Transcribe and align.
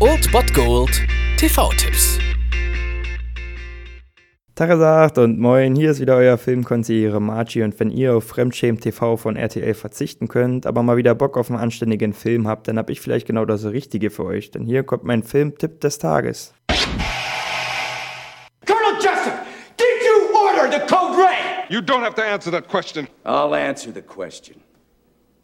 Old 0.00 0.30
Bot 0.32 0.52
Gold 0.52 0.90
TV-Tipps. 1.38 2.18
Tagesagt 4.54 5.16
und 5.16 5.38
moin, 5.38 5.74
hier 5.74 5.92
ist 5.92 6.00
wieder 6.00 6.16
euer 6.16 6.36
Filmkonsigliere 6.36 7.20
Margie 7.20 7.62
und 7.62 7.80
wenn 7.80 7.90
ihr 7.90 8.14
auf 8.14 8.24
Fremdschämen 8.24 8.80
TV 8.80 9.16
von 9.16 9.36
RTL 9.36 9.72
verzichten 9.72 10.28
könnt, 10.28 10.66
aber 10.66 10.82
mal 10.82 10.96
wieder 10.98 11.14
Bock 11.14 11.38
auf 11.38 11.48
einen 11.48 11.58
anständigen 11.58 12.12
Film 12.12 12.46
habt, 12.46 12.68
dann 12.68 12.76
hab 12.76 12.90
ich 12.90 13.00
vielleicht 13.00 13.26
genau 13.26 13.44
das 13.44 13.64
Richtige 13.64 14.10
für 14.10 14.24
euch, 14.24 14.50
denn 14.50 14.66
hier 14.66 14.82
kommt 14.82 15.04
mein 15.04 15.22
Filmtipp 15.22 15.80
des 15.80 15.98
Tages. 15.98 16.52
Colonel 18.66 19.00
Jessup, 19.00 19.34
did 19.78 19.86
you 20.04 20.36
order 20.36 20.70
the 20.70 20.80
Code 20.86 21.16
Red? 21.16 21.70
You 21.70 21.80
don't 21.80 22.02
have 22.02 22.14
to 22.16 22.22
answer 22.22 22.50
that 22.52 22.68
question. 22.68 23.08
I'll 23.24 23.54
answer 23.54 23.90
the 23.90 24.02
question. 24.02 24.56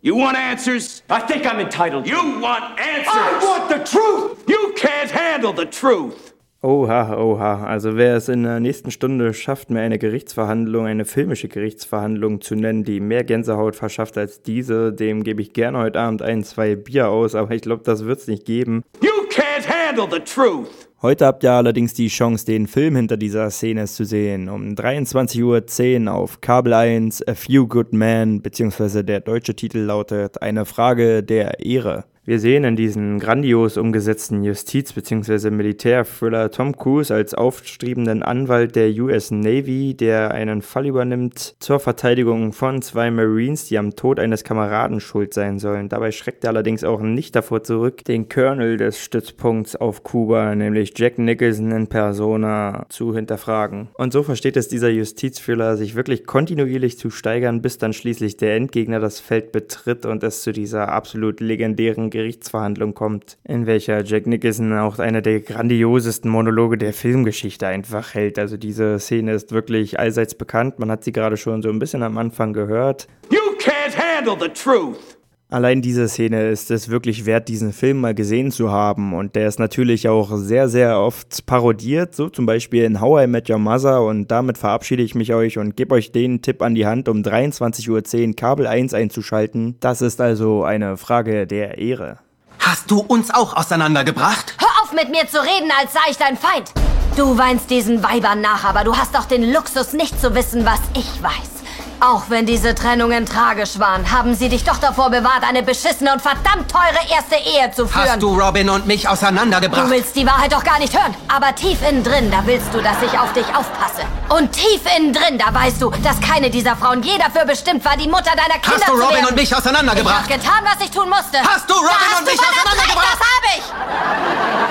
You 0.02 0.16
want 0.16 0.34
answers? 0.34 1.02
I 1.10 1.20
think 1.20 1.45
I'm 1.45 1.60
entitled. 1.60 2.06
You 2.06 2.40
want 2.40 2.80
answers? 2.80 3.12
I 3.12 3.38
want 3.45 3.68
the 3.68 3.84
truth! 3.84 4.42
You 4.48 4.73
can't 4.74 5.10
handle 5.10 5.52
the 5.52 5.66
truth. 5.66 6.32
Oha, 6.62 7.14
oha, 7.16 7.66
also 7.66 7.96
wer 7.96 8.16
es 8.16 8.30
in 8.30 8.45
der 8.45 8.60
nächsten 8.60 8.90
Stunde 8.90 9.34
schafft, 9.34 9.68
mir 9.68 9.80
eine 9.80 9.98
Gerichtsverhandlung, 9.98 10.86
eine 10.86 11.04
filmische 11.04 11.48
Gerichtsverhandlung 11.48 12.40
zu 12.40 12.54
nennen, 12.54 12.84
die 12.84 13.00
mehr 13.00 13.24
Gänsehaut 13.24 13.76
verschafft 13.76 14.16
als 14.16 14.42
diese, 14.42 14.92
dem 14.92 15.23
gebe 15.23 15.42
ich 15.42 15.52
gerne 15.52 15.78
heute 15.78 16.01
Abend 16.01 16.23
ein, 16.23 16.45
zwei 16.45 16.76
Bier 16.76 17.09
aus, 17.09 17.34
aber 17.34 17.54
ich 17.54 17.62
glaube, 17.62 17.82
das 17.84 18.06
wird's 18.06 18.26
nicht 18.26 18.46
geben. 18.46 18.84
You 19.02 19.26
can't 19.30 19.66
handle 19.68 20.06
the 20.10 20.20
truth. 20.20 20.89
Heute 21.02 21.24
habt 21.24 21.42
ihr 21.45 21.52
allerdings 21.52 21.95
die 21.95 22.09
Chance, 22.09 22.45
den 22.45 22.66
Film 22.66 22.95
hinter 22.95 23.16
dieser 23.16 23.48
Szene 23.48 23.86
zu 23.86 24.04
sehen. 24.04 24.50
Um 24.50 24.74
23.10 24.74 26.04
Uhr 26.04 26.14
auf 26.14 26.42
Kabel 26.42 26.74
1, 26.74 27.26
A 27.26 27.34
Few 27.34 27.66
Good 27.66 27.95
Men, 27.95 28.42
beziehungsweise 28.42 29.02
der 29.02 29.21
deutsche 29.21 29.56
Titel 29.56 29.78
lautet 29.78 30.43
Eine 30.43 30.66
Frage 30.66 31.23
der 31.23 31.65
Ehre. 31.65 32.04
Wir 32.26 32.38
sehen 32.38 32.65
in 32.65 32.76
diesem 32.76 33.18
grandios 33.18 33.79
umgesetzten 33.79 34.45
Justiz- 34.45 34.93
bzw. 34.93 35.49
Militärthriller 35.49 36.51
Tom 36.51 36.77
Cruise 36.77 37.12
als 37.12 37.32
aufstrebenden 37.32 38.23
Anwalt 38.23 38.77
der 38.77 38.90
US 39.01 39.30
Navy, 39.30 39.95
der 39.95 40.30
einen 40.32 40.60
Fall 40.60 40.85
übernimmt 40.85 41.54
zur 41.60 41.80
Verteidigung 41.80 42.52
von 42.52 42.82
zwei 42.82 43.10
Marines, 43.10 43.68
die 43.68 43.79
am 43.79 43.96
Tod 43.96 44.21
eines 44.21 44.45
Kameraden 44.45 45.01
schuld 45.01 45.32
sein 45.32 45.59
sollen. 45.59 45.88
Dabei 45.88 46.12
schreckt 46.12 46.45
er 46.45 46.51
allerdings 46.51 46.85
auch 46.85 47.01
nicht 47.01 47.35
davor 47.35 47.62
zurück, 47.62 48.04
den 48.04 48.29
Colonel 48.29 48.77
des 48.77 49.02
Stützpunkts 49.02 49.77
auf 49.77 50.02
Kuba, 50.02 50.55
nämlich 50.55 50.93
Jack 50.99 51.18
Nicholson 51.18 51.73
in 51.73 51.87
Persona, 51.87 52.84
zu 52.90 53.15
hinterfragen. 53.15 53.88
Und 53.95 54.12
so 54.12 54.23
versteht 54.23 54.59
es 54.59 54.68
dieser 54.68 54.90
Justizthriller, 54.90 55.79
sich 55.79 55.95
wirklich 55.95 56.27
kontinuierlich 56.27 56.99
zu 56.99 57.09
steigern, 57.09 57.62
bis 57.62 57.79
dann 57.79 57.95
schließlich 57.95 58.37
der 58.37 58.57
Endgegner 58.57 59.01
das 59.01 59.21
Feld 59.21 59.52
betritt 59.52 60.05
und 60.05 60.23
es 60.23 60.43
zu 60.43 60.52
dieser 60.52 60.90
absolut 60.90 61.40
legendären 61.40 62.09
Gerichtsverhandlung 62.10 62.94
kommt, 62.94 63.38
in 63.44 63.66
welcher 63.66 64.04
Jack 64.04 64.26
Nicholson 64.26 64.72
auch 64.76 64.98
eine 64.98 65.22
der 65.22 65.41
grandiosesten 65.41 66.30
Monologe 66.30 66.76
der 66.76 66.92
Filmgeschichte 66.92 67.66
einfach 67.66 68.14
hält. 68.14 68.38
Also 68.38 68.56
diese 68.56 68.98
Szene 68.98 69.32
ist 69.32 69.53
wirklich 69.53 69.98
allseits 69.98 70.34
bekannt. 70.34 70.78
Man 70.78 70.91
hat 70.91 71.04
sie 71.04 71.12
gerade 71.12 71.36
schon 71.36 71.62
so 71.62 71.69
ein 71.70 71.78
bisschen 71.78 72.03
am 72.03 72.19
Anfang 72.19 72.53
gehört. 72.53 73.06
You 73.31 73.38
can't 73.58 73.97
handle 73.97 74.36
the 74.38 74.48
truth. 74.48 75.19
Allein 75.50 75.82
diese 75.82 76.09
Szene 76.09 76.48
ist 76.48 76.70
es 76.70 76.91
wirklich 76.91 77.26
wert, 77.26 77.48
diesen 77.48 77.72
Film 77.72 78.00
mal 78.00 78.15
gesehen 78.15 78.53
zu 78.53 78.70
haben. 78.70 79.12
Und 79.12 79.34
der 79.34 79.48
ist 79.48 79.59
natürlich 79.59 80.09
auch 80.09 80.31
sehr, 80.37 80.69
sehr 80.69 81.00
oft 81.00 81.44
parodiert, 81.44 82.15
so 82.15 82.28
zum 82.28 82.47
Beispiel 82.47 82.84
in 82.84 83.00
How 83.00 83.25
I 83.25 83.26
Met 83.26 83.50
Your 83.50 83.59
Mother. 83.59 84.03
Und 84.03 84.31
damit 84.31 84.59
verabschiede 84.59 85.03
ich 85.03 85.16
mich 85.16 85.34
euch 85.34 85.59
und 85.59 85.76
gebe 85.76 85.97
euch 85.97 86.12
den 86.12 86.41
Tipp 86.41 86.62
an 86.62 86.76
die 86.76 86.87
Hand, 86.87 87.09
um 87.09 87.22
23.10 87.22 88.28
Uhr 88.28 88.37
Kabel 88.37 88.69
1 88.69 88.94
einzuschalten. 88.94 89.75
Das 89.81 90.03
ist 90.03 90.21
also 90.21 90.62
eine 90.62 90.97
Frage 90.97 91.48
der 91.48 91.78
Ehre. 91.78 92.19
Hast 92.61 92.88
du 92.88 93.00
uns 93.00 93.34
auch 93.34 93.56
auseinandergebracht? 93.56 94.55
Hör 94.61 94.84
auf 94.84 94.93
mit 94.93 95.11
mir 95.11 95.27
zu 95.27 95.38
reden, 95.38 95.71
als 95.81 95.93
sei 95.93 96.11
ich 96.12 96.17
dein 96.17 96.37
Feind. 96.37 96.72
Du 97.17 97.37
weinst 97.37 97.71
diesen 97.71 98.05
Weibern 98.05 98.41
nach, 98.41 98.62
aber 98.62 98.84
du 98.84 98.97
hast 98.97 99.17
doch 99.17 99.25
den 99.25 99.53
Luxus, 99.53 99.94
nicht 99.94 100.21
zu 100.21 100.32
wissen, 100.37 100.65
was 100.65 100.81
ich 100.94 101.21
weiß. 101.21 101.59
Auch 102.03 102.31
wenn 102.31 102.47
diese 102.47 102.75
Trennungen 102.75 103.27
tragisch 103.27 103.78
waren, 103.78 104.11
haben 104.11 104.34
sie 104.34 104.49
dich 104.49 104.65
doch 104.65 104.78
davor 104.78 105.11
bewahrt, 105.11 105.44
eine 105.47 105.62
beschissene 105.62 106.15
und 106.15 106.22
verdammt 106.22 106.71
teure 106.71 106.99
erste 107.15 107.34
Ehe 107.37 107.71
zu 107.72 107.87
führen. 107.87 108.09
Hast 108.09 108.22
du 108.22 108.41
Robin 108.41 108.71
und 108.71 108.87
mich 108.87 109.06
auseinandergebracht? 109.06 109.84
Du 109.87 109.91
willst 109.91 110.16
die 110.16 110.27
Wahrheit 110.27 110.50
doch 110.50 110.65
gar 110.65 110.78
nicht 110.78 110.94
hören. 110.99 111.15
Aber 111.28 111.55
tief 111.55 111.78
innen 111.87 112.03
drin, 112.03 112.31
da 112.31 112.38
willst 112.47 112.72
du, 112.72 112.81
dass 112.81 112.97
ich 113.03 113.19
auf 113.19 113.34
dich 113.34 113.44
aufpasse. 113.55 114.03
Und 114.31 114.50
tief 114.53 114.81
innen 114.97 115.12
drin, 115.12 115.37
da 115.37 115.53
weißt 115.53 115.83
du, 115.83 115.91
dass 116.03 116.19
keine 116.21 116.49
dieser 116.49 116.75
Frauen 116.75 117.03
je 117.03 117.19
dafür 117.19 117.44
bestimmt 117.44 117.84
war, 117.84 117.99
die 117.99 118.09
Mutter 118.09 118.31
deiner 118.34 118.59
Kinder 118.61 118.78
Hast 118.78 118.88
du 118.88 118.93
zu 118.93 118.99
Robin 118.99 119.17
werden. 119.17 119.27
und 119.27 119.37
mich 119.37 119.55
auseinandergebracht? 119.55 120.25
Ich 120.27 120.32
hab 120.34 120.43
getan, 120.43 120.65
was 120.65 120.82
ich 120.87 120.91
tun 120.91 121.09
musste. 121.11 121.38
Hast 121.47 121.69
du 121.69 121.75
Robin 121.75 121.91
hast 121.91 122.21
und 122.21 122.27
du 122.28 122.32
mich 122.32 122.41
auseinandergebracht? 122.41 123.21
Recht, 123.21 123.21
das 123.21 123.28
hab 123.28 123.44
ich. 123.59 124.71